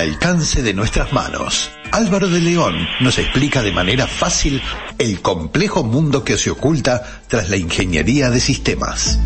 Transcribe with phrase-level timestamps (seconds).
[0.00, 1.70] alcance de nuestras manos.
[1.92, 4.62] Álvaro de León nos explica de manera fácil
[4.98, 9.18] el complejo mundo que se oculta tras la ingeniería de sistemas.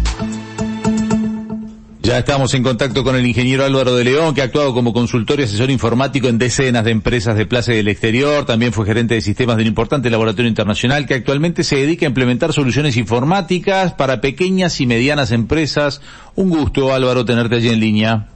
[2.03, 5.41] Ya estamos en contacto con el ingeniero Álvaro de León, que ha actuado como consultor
[5.41, 8.45] y asesor informático en decenas de empresas de Plaza del Exterior.
[8.45, 12.09] También fue gerente de sistemas de un importante laboratorio internacional que actualmente se dedica a
[12.09, 16.03] implementar soluciones informáticas para pequeñas y medianas empresas.
[16.35, 18.29] Un gusto, Álvaro, tenerte allí en línea.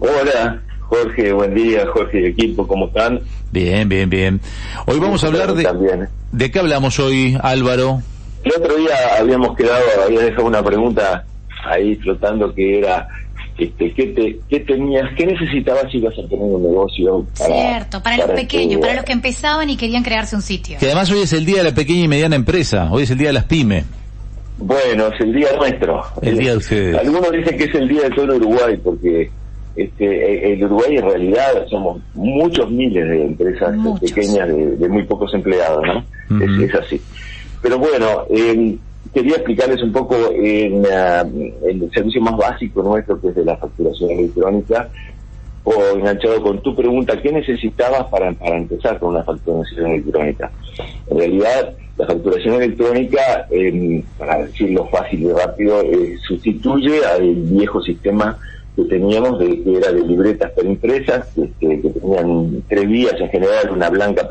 [0.00, 3.20] Hola, Jorge, buen día, Jorge y equipo, ¿cómo están?
[3.52, 4.40] Bien, bien, bien.
[4.86, 5.62] Hoy vamos a hablar de...
[5.62, 6.08] También.
[6.32, 8.02] ¿De qué hablamos hoy, Álvaro?
[8.42, 11.24] El otro día habíamos quedado, había dejado una pregunta
[11.64, 13.06] ahí flotando que era
[13.56, 17.24] este, ¿qué, te, ¿qué tenías, qué necesitabas si ibas a tener un negocio?
[17.38, 20.76] Para, Cierto, para, los pequeños, para los que empezaban y querían crearse un sitio.
[20.80, 23.18] Que además hoy es el día de la pequeña y mediana empresa, hoy es el
[23.18, 23.84] día de las pymes.
[24.58, 26.02] Bueno, es el día nuestro.
[26.20, 26.96] El día de ustedes.
[26.96, 29.30] Algunos dicen que es el día de todo Uruguay, porque
[29.76, 35.84] este, el Uruguay en realidad somos muchos miles de empresas pequeñas de, muy pocos empleados,
[35.86, 36.40] ¿no?
[36.40, 37.00] es, así.
[37.62, 38.76] Pero bueno, eh,
[39.12, 44.10] quería explicarles un poco en, el servicio más básico nuestro, que es de la facturación
[44.10, 44.88] electrónica,
[45.62, 50.50] o enganchado con tu pregunta, ¿qué necesitabas para, para empezar con una facturación electrónica?
[51.08, 53.46] En realidad, la facturación electrónica,
[54.18, 58.38] para decirlo fácil y rápido, eh, sustituye al viejo sistema
[58.76, 63.28] que teníamos, de, que era de libretas per empresas, que, que tenían tres vías en
[63.28, 64.28] general, una blanca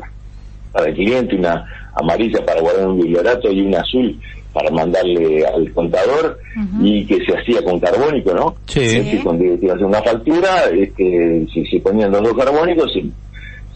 [0.72, 4.18] para el cliente, una amarilla para guardar un bibliorato y una azul
[4.52, 6.38] para mandarle al contador
[6.82, 8.56] y que se hacía con carbónico, ¿no?
[8.66, 8.80] Sí.
[8.80, 12.92] Es decir, cuando iba a hacer una factura, este, si se ponían los dos carbónicos,
[12.92, 13.04] se,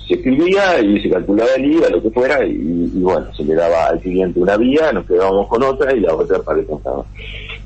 [0.07, 3.87] se escribía y se calculaba el IVA, lo que fuera, y, bueno, se le daba
[3.87, 7.05] al cliente una vía, nos quedábamos con otra y la otra para el contador.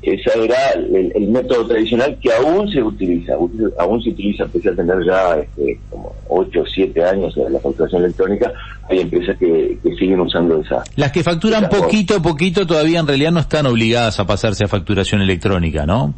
[0.01, 5.05] Ese era el, método tradicional que aún se utiliza, aún se utiliza, pese a tener
[5.05, 8.53] ya este, como 8 o 7 años de la facturación electrónica,
[8.89, 10.83] hay empresas que, siguen usando esa.
[10.95, 14.67] Las que facturan poquito a poquito todavía en realidad no están obligadas a pasarse a
[14.67, 16.13] facturación electrónica, ¿no?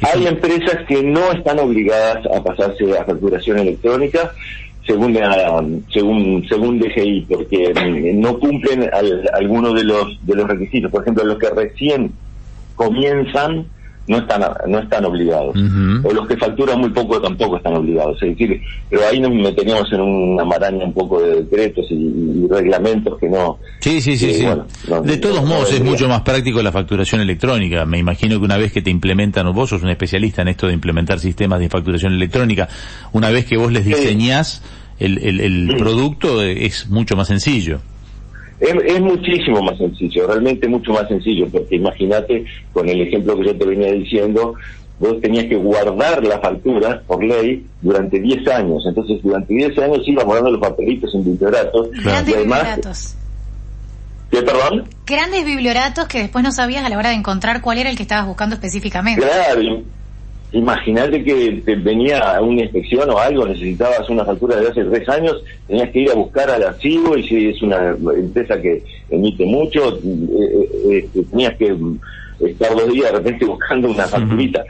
[0.00, 4.32] Hay empresas que no están obligadas a pasarse a facturación electrónica,
[4.86, 5.18] según
[5.92, 7.72] según según DGI porque
[8.14, 8.88] no cumplen
[9.32, 12.12] algunos de los de los requisitos por ejemplo los que recién
[12.76, 13.66] comienzan
[14.08, 15.56] no están no están obligados.
[16.04, 18.22] O los que facturan muy poco tampoco están obligados.
[18.22, 23.18] Es decir pero ahí nos meteríamos en una maraña un poco de decretos y, reglamentos
[23.18, 24.46] que no sí sí sí, sí.
[25.02, 27.84] de todos modos es mucho más práctico la facturación electrónica.
[27.84, 30.74] Me imagino que una vez que te implementan vos sos un especialista en esto de
[30.74, 32.68] implementar sistemas de facturación electrónica
[33.12, 34.62] una vez que vos les diseñás
[34.98, 37.80] el, el, el producto es mucho más sencillo
[38.60, 43.56] es, muchísimo más sencillo, realmente mucho más sencillo, porque imagínate, con el ejemplo que yo
[43.56, 44.54] te venía diciendo,
[44.98, 48.84] vos tenías que guardar la factura por ley durante 10 años.
[48.86, 51.90] Entonces, durante 10 años ibas guardando los papelitos en biblioratos.
[52.02, 53.16] Grandes biblioratos.
[54.30, 54.88] ¿Qué, perdón?
[55.06, 58.02] Grandes biblioratos que después no sabías a la hora de encontrar cuál era el que
[58.02, 59.22] estabas buscando específicamente.
[59.22, 59.82] Claro,
[60.52, 65.42] Imagínate que te venía una inspección o algo, necesitabas una factura de hace tres años,
[65.66, 69.96] tenías que ir a buscar al archivo y si es una empresa que emite mucho,
[69.96, 71.76] eh, eh, este, tenías que
[72.40, 74.64] estar dos días de repente buscando una facturita.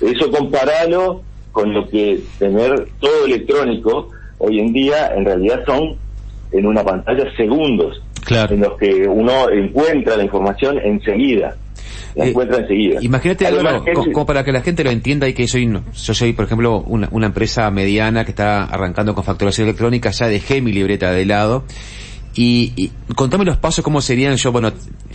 [0.00, 5.96] Eso comparalo con lo que tener todo electrónico hoy en día, en realidad son
[6.52, 11.56] en una pantalla segundos, en los que uno encuentra la información enseguida
[12.14, 12.98] la eh, enseguida.
[13.02, 16.44] Imagínate algo, como, para que la gente lo entienda y que soy, yo soy, por
[16.44, 21.12] ejemplo, una, una empresa mediana que está arrancando con facturación electrónica, ya dejé mi libreta
[21.12, 21.64] de lado.
[22.34, 24.36] Y, contame los pasos, cómo serían.
[24.36, 24.72] Yo, bueno,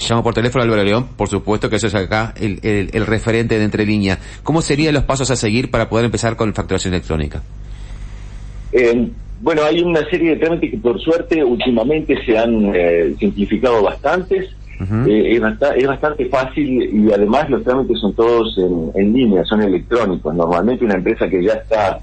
[0.07, 3.57] llamo por teléfono a Álvaro León, por supuesto que eso es acá el, el, referente
[3.57, 4.19] de entre línea.
[4.43, 7.41] ¿Cómo serían los pasos a seguir para poder empezar con facturación electrónica?
[8.71, 9.09] Eh,
[9.41, 14.49] bueno, hay una serie de trámites que por suerte últimamente se han eh, simplificado bastantes.
[14.79, 18.57] Eh, es, bastante, fácil y además los trámites son todos
[18.95, 20.33] en, línea, son electrónicos.
[20.35, 21.99] Normalmente una empresa que ya está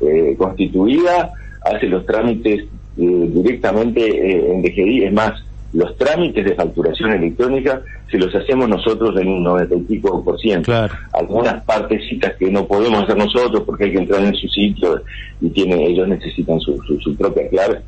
[0.00, 1.32] eh, constituida
[1.64, 2.64] hace los trámites
[2.98, 5.04] eh, directamente en DGI.
[5.04, 5.32] Es más,
[5.72, 7.80] los trámites de facturación electrónica
[8.10, 10.70] se los hacemos nosotros en un 90 y pico por ciento.
[11.12, 15.02] Algunas partecitas que no podemos hacer nosotros porque hay que entrar en su sitio
[15.40, 17.80] y tiene, ellos necesitan su, su, su propia clave.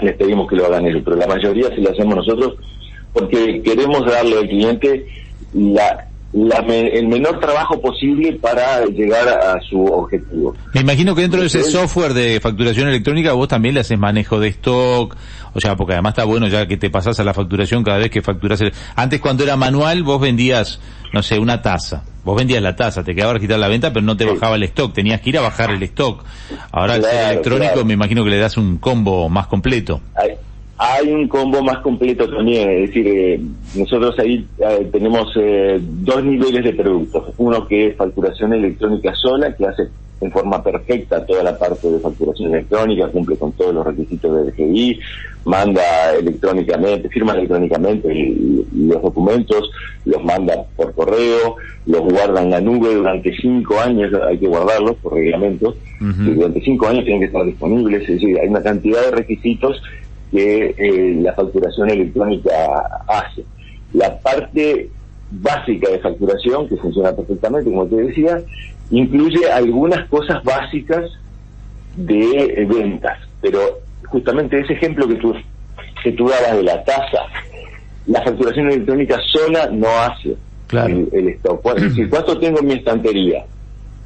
[0.00, 2.56] Les pedimos que lo hagan ellos, pero la mayoría se lo hacemos nosotros
[3.12, 5.06] porque queremos darle al cliente
[5.52, 10.54] la el menor trabajo posible para llegar a su objetivo.
[10.72, 14.40] Me imagino que dentro de ese software de facturación electrónica vos también le haces manejo
[14.40, 15.14] de stock,
[15.52, 18.10] o sea, porque además está bueno ya que te pasás a la facturación cada vez
[18.10, 18.60] que facturas.
[18.96, 20.80] Antes cuando era manual vos vendías,
[21.12, 22.04] no sé, una taza.
[22.24, 24.94] Vos vendías la taza, te quedaba quitar la venta, pero no te bajaba el stock,
[24.94, 26.24] tenías que ir a bajar el stock.
[26.70, 30.00] Ahora el electrónico me imagino que le das un combo más completo
[30.84, 33.40] hay un combo más completo también, es decir, eh,
[33.76, 37.32] nosotros ahí eh, tenemos eh, dos niveles de productos.
[37.38, 39.84] Uno que es facturación electrónica sola, que hace
[40.20, 44.52] en forma perfecta toda la parte de facturación electrónica, cumple con todos los requisitos del
[44.52, 44.98] DGI,
[45.44, 45.82] manda
[46.18, 48.34] electrónicamente, firma electrónicamente
[48.74, 49.70] los documentos,
[50.04, 51.56] los manda por correo,
[51.86, 56.88] los guarda en la nube durante cinco años, hay que guardarlos por reglamento, durante cinco
[56.88, 59.80] años tienen que estar disponibles, es decir, hay una cantidad de requisitos
[60.32, 62.50] que eh, la facturación electrónica
[63.06, 63.44] hace.
[63.92, 64.88] La parte
[65.30, 68.40] básica de facturación, que funciona perfectamente, como te decía,
[68.90, 71.10] incluye algunas cosas básicas
[71.96, 73.60] de ventas, pero
[74.06, 75.34] justamente ese ejemplo que tú,
[76.02, 77.20] que tú dabas de la tasa,
[78.06, 80.36] la facturación electrónica sola no hace
[80.72, 81.62] el, stock.
[82.10, 83.44] ¿cuánto tengo en mi estantería?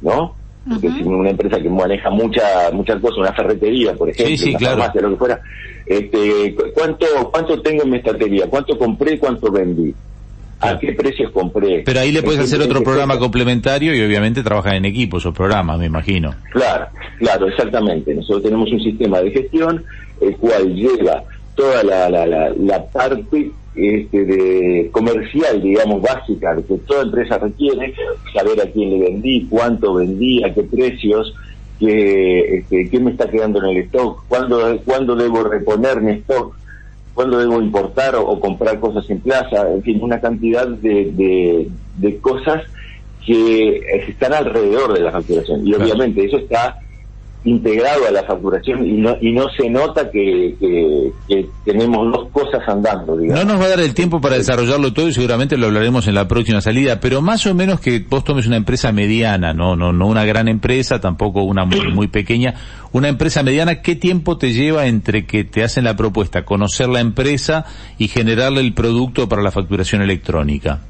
[0.01, 0.35] ¿No?
[0.69, 5.01] Porque si una empresa que maneja mucha muchas cosas, una ferretería, por ejemplo, una farmacia,
[5.01, 5.41] lo que fuera,
[5.87, 8.47] este, ¿cuánto, ¿cuánto tengo en mi estantería?
[8.47, 9.17] ¿Cuánto compré?
[9.17, 9.93] ¿Cuánto vendí?
[10.59, 11.83] ¿A qué precios compré?
[11.85, 15.77] Pero ahí le puedes hacer otro programa complementario y obviamente trabajar en equipo esos programas,
[15.77, 16.33] me imagino.
[16.51, 16.87] Claro,
[17.19, 18.13] claro, exactamente.
[18.15, 19.83] Nosotros tenemos un sistema de gestión
[20.19, 21.23] el cual lleva
[21.55, 27.93] toda la, la, la, la parte este, de comercial, digamos, básica que toda empresa requiere,
[28.33, 31.33] saber a quién le vendí, cuánto vendí, a qué precios,
[31.79, 36.55] qué, este, qué me está quedando en el stock, cuándo, cuándo debo reponer mi stock,
[37.13, 42.17] cuándo debo importar o, comprar cosas en plaza, en fin, una cantidad de, de, de
[42.17, 42.63] cosas
[43.25, 45.67] que están alrededor de la facturación.
[45.67, 46.79] Y obviamente eso está
[47.43, 50.55] integrado a la facturación y no, y no se nota que,
[51.63, 53.15] tenemos dos cosas andando.
[53.15, 56.15] No nos va a dar el tiempo para desarrollarlo todo y seguramente lo hablaremos en
[56.15, 59.93] la próxima salida, pero más o menos que vos tomes una empresa mediana, no, no,
[59.93, 62.55] no una gran empresa, tampoco una muy, muy pequeña,
[62.91, 66.99] una empresa mediana, ¿qué tiempo te lleva entre que te hacen la propuesta, conocer la
[66.99, 67.65] empresa
[67.97, 70.81] y generarle el producto para la facturación electrónica?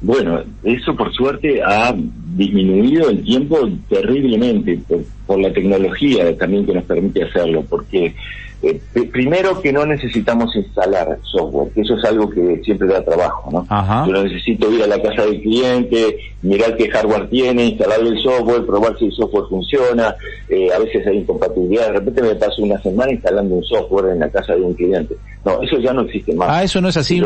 [0.00, 1.94] Bueno, eso por suerte ha
[2.36, 4.78] disminuido el tiempo terriblemente
[5.26, 8.14] por, la tecnología también que nos permite hacerlo, porque
[8.62, 13.50] eh, primero que no necesitamos instalar software, que eso es algo que siempre da trabajo,
[13.50, 13.66] ¿no?
[14.06, 18.18] Yo no necesito ir a la casa del cliente, mirar qué hardware tiene, instalar el
[18.22, 20.14] software, probar si el software funciona,
[20.48, 24.20] eh, a veces hay incompatibilidad, de repente me paso una semana instalando un software en
[24.20, 25.16] la casa de un cliente.
[25.44, 26.48] No, eso ya no existe más.
[26.50, 27.20] Ah, eso no es así.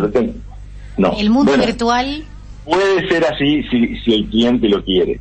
[0.96, 1.14] no.
[1.18, 2.24] El mundo virtual
[2.64, 5.20] Puede ser así si, si el cliente lo quiere.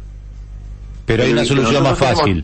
[1.05, 2.43] Pero hay una solución más fácil.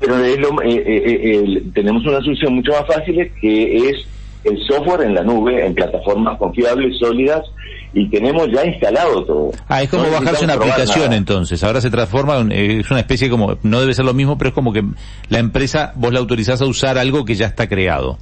[0.00, 4.06] pero eh, eh, eh, tenemos una solución mucho más fácil que es
[4.44, 7.44] el software en la nube, en plataformas confiables, sólidas,
[7.92, 9.50] y tenemos ya instalado todo.
[9.68, 11.62] Ah, es como bajarse una aplicación entonces.
[11.62, 14.72] Ahora se transforma, es una especie como, no debe ser lo mismo, pero es como
[14.72, 14.82] que
[15.28, 18.18] la empresa, vos la autorizás a usar algo que ya está creado.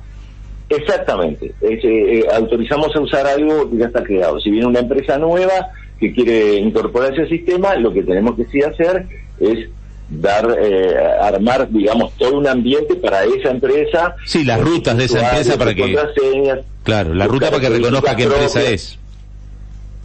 [0.69, 1.55] Exactamente.
[1.63, 4.39] Eh, eh, autorizamos a usar algo que ya está creado.
[4.41, 8.63] Si viene una empresa nueva que quiere incorporarse al sistema, lo que tenemos que sí
[8.63, 9.07] hacer
[9.41, 9.69] es
[10.11, 15.21] dar eh, armar digamos todo un ambiente para esa empresa sí las rutas de esa
[15.21, 15.95] empresa para que
[16.83, 18.99] claro la ruta para que reconozca qué empresa es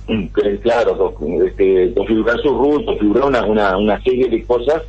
[0.09, 0.25] mm,
[0.61, 4.81] claro este, configurar su ruta configurar una, una, una serie de cosas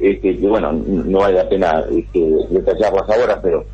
[0.00, 3.64] este, que bueno no vale la pena este, detallarlas ahora pero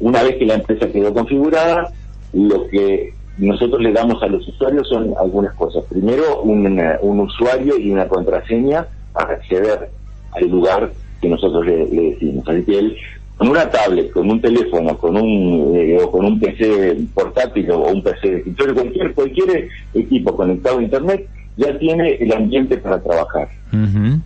[0.00, 1.92] una vez que la empresa quedó configurada,
[2.32, 5.84] lo que nosotros le damos a los usuarios son algunas cosas.
[5.88, 9.90] Primero, un, usuario y una contraseña para acceder
[10.32, 12.48] al lugar que nosotros le, decimos.
[12.48, 12.96] Así que él,
[13.36, 17.88] con una tablet, con un teléfono, con un eh, o con un PC portátil o
[17.90, 23.02] un PC de escritorio, cualquier, cualquier equipo conectado a Internet, ya tiene el ambiente para
[23.02, 23.48] trabajar.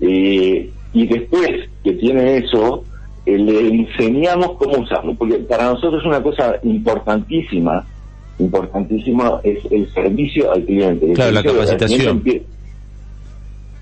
[0.00, 2.85] Eh, y después que tiene eso,
[3.26, 7.87] eh, le enseñamos cómo usarlo, porque para nosotros es una cosa importantísima,
[8.38, 11.12] importantísima es el servicio al cliente.
[11.14, 12.23] claro, la capacitación.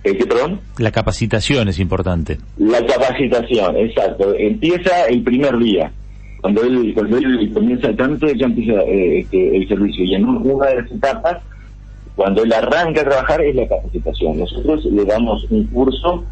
[0.04, 0.60] ¿El qué, perdón?
[0.78, 2.38] La capacitación es importante.
[2.58, 4.34] La capacitación, exacto.
[4.36, 5.92] Empieza el primer día.
[6.40, 10.04] Cuando él, cuando él comienza tanto, ya empieza eh, este, el servicio.
[10.04, 11.38] Y en una de las etapas,
[12.16, 14.38] cuando él arranca a trabajar, es la capacitación.
[14.40, 16.24] Nosotros le damos un curso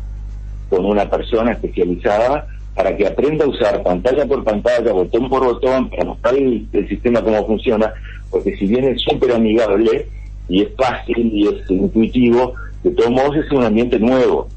[0.68, 5.90] con una persona especializada para que aprenda a usar pantalla por pantalla, botón por botón,
[5.90, 7.92] para mostrar el, sistema cómo funciona,
[8.30, 10.06] porque si bien es súper amigable,
[10.48, 14.48] y es fácil y es intuitivo, de todos modos es un ambiente nuevo.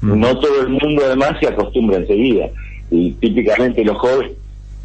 [0.00, 0.20] Mm.
[0.20, 2.48] No todo el mundo además se acostumbra enseguida.
[2.90, 4.32] Y típicamente los jóvenes,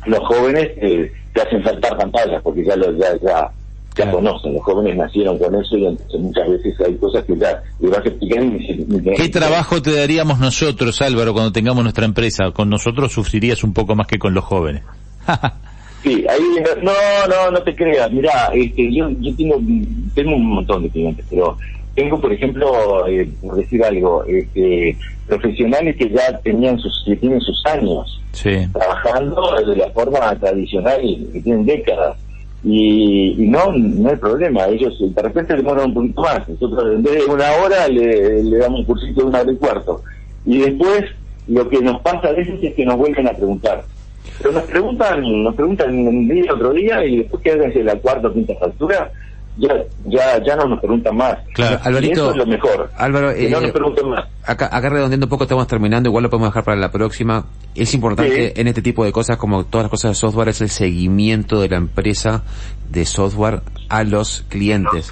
[0.06, 3.52] los jóvenes eh, te hacen saltar pantallas porque ya, ya, ya
[3.96, 7.62] ya conocen, los jóvenes nacieron con eso y entonces muchas veces hay cosas que ya
[7.80, 12.52] le vas a explicar y ¿Qué trabajo te daríamos nosotros, Álvaro, cuando tengamos nuestra empresa?
[12.52, 14.84] Con nosotros sufrirías un poco más que con los jóvenes.
[16.04, 16.42] sí, ahí
[16.82, 16.92] no,
[17.28, 19.60] no, no te creas, mira, este, yo, yo tengo,
[20.16, 21.58] tengo un montón de clientes, pero
[21.96, 24.98] tengo, por ejemplo, eh, por decir algo, este,
[25.28, 28.20] profesionales que ya tenían sus, que tienen sus años
[28.72, 32.18] trabajando de la forma tradicional y que tienen décadas
[32.64, 37.26] y, no, no hay problema, ellos de repente demoran un poquito más, nosotros en vez
[37.26, 40.02] de una hora le, damos un cursito de una hora y cuarto,
[40.46, 41.04] y después
[41.48, 43.84] lo que nos pasa a veces es que nos vuelven a preguntar,
[44.38, 48.30] pero nos preguntan, nos preguntan un día, otro día, y después que hagan la cuarta
[48.30, 49.12] o quinta factura,
[49.58, 49.70] ya,
[50.06, 51.38] ya, ya no nos preguntan más.
[51.54, 52.90] Claro, Alvarito, eso es lo mejor.
[52.98, 54.26] Álvaro, que no nos eh, pregunten más.
[54.46, 57.46] Acá, acá redondeando un poco estamos terminando, igual lo podemos dejar para la próxima.
[57.76, 60.70] Es importante en este tipo de cosas, como todas las cosas de software, es el
[60.70, 62.44] seguimiento de la empresa
[62.90, 65.12] de software a los clientes.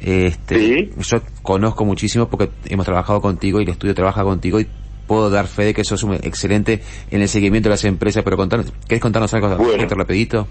[0.00, 4.66] Este, Yo conozco muchísimo porque hemos trabajado contigo y el estudio trabaja contigo y
[5.06, 6.80] puedo dar fe de que sos un excelente
[7.10, 9.86] en el seguimiento de las empresas, pero contanos, ¿querés contarnos algo bueno.
[9.88, 10.46] rapidito?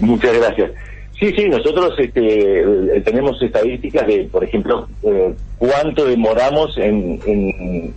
[0.00, 0.72] Muchas gracias.
[1.22, 7.94] Sí, sí, nosotros este, eh, tenemos estadísticas de, por ejemplo, eh, cuánto demoramos en,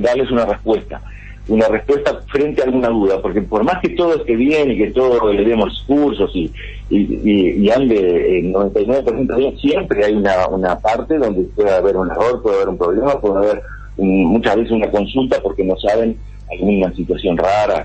[0.00, 1.02] darles una respuesta.
[1.48, 4.92] Una respuesta frente a alguna duda, porque por más que todo esté bien y que
[4.92, 6.52] todos le demos cursos y,
[6.90, 12.08] y, y, ande en 99% bien, siempre hay una, una parte donde puede haber un
[12.08, 13.62] error, puede haber un problema, puede haber
[13.96, 16.16] muchas veces una consulta porque no saben
[16.52, 17.84] alguna situación rara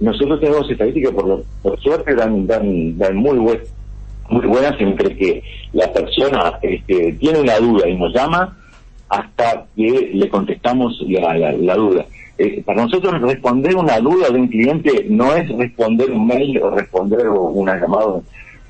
[0.00, 3.60] nosotros tenemos estadísticas, por, por suerte, dan, dan, dan muy, buen,
[4.28, 5.42] muy buenas entre que
[5.72, 8.56] la persona este, tiene una duda y nos llama
[9.08, 12.04] hasta que le contestamos la, la, duda.
[12.36, 16.70] Eh, para nosotros responder una duda de un cliente no es responder un mail o
[16.70, 18.20] responder una llamada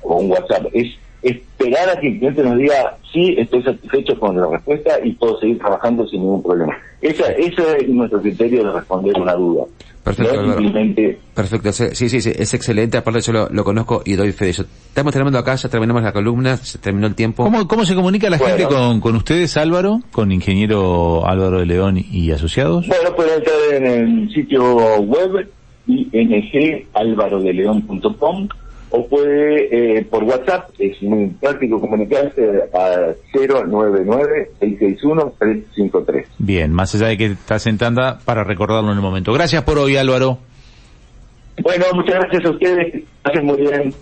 [0.03, 4.39] o un WhatsApp, es esperar a que el cliente nos diga sí, estoy satisfecho con
[4.39, 6.77] la respuesta y puedo seguir trabajando sin ningún problema.
[7.01, 9.63] Esa, ese es nuestro criterio de responder una duda.
[10.05, 10.55] Perfecto,
[11.33, 14.61] Perfecto, sí, sí, sí, es excelente, aparte yo lo, conozco y doy fe de eso.
[14.61, 17.43] Estamos terminando acá, ya terminamos la columna, se terminó el tiempo.
[17.43, 20.01] ¿Cómo, cómo se comunica la gente con, con ustedes, Álvaro?
[20.11, 22.87] Con ingeniero Álvaro de León y asociados.
[22.87, 25.49] Bueno, pueden entrar en el sitio web
[25.87, 28.47] ingálvarodeleón.com
[28.89, 36.25] o puede eh, por WhatsApp, es muy práctico comunicarse a 099-661-353.
[36.39, 39.31] Bien, más allá de que estás en tanda, para recordarlo en el momento.
[39.33, 40.39] Gracias por hoy, Álvaro.
[41.61, 43.93] Bueno, muchas gracias a ustedes, gracias muy bien.